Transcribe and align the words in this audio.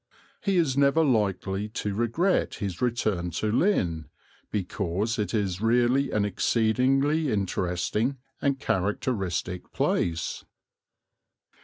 He 0.41 0.57
is 0.57 0.75
never 0.75 1.03
likely 1.05 1.69
to 1.69 1.93
regret 1.93 2.55
his 2.55 2.81
return 2.81 3.29
to 3.37 3.51
Lynn, 3.51 4.09
because 4.49 5.19
it 5.19 5.31
is 5.31 5.61
really 5.61 6.09
an 6.09 6.25
exceedingly 6.25 7.31
interesting 7.31 8.17
and 8.41 8.59
characteristic 8.59 9.71
place. 9.73 10.43